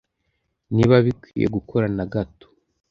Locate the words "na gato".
1.95-2.47